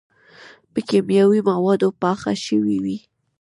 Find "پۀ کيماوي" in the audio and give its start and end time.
0.73-1.39